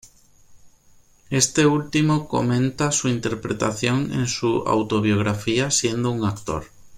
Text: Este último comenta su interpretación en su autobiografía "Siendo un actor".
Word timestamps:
Este 1.29 1.67
último 1.67 2.27
comenta 2.27 2.91
su 2.91 3.07
interpretación 3.07 4.11
en 4.13 4.25
su 4.25 4.63
autobiografía 4.65 5.69
"Siendo 5.69 6.09
un 6.09 6.25
actor". 6.25 6.65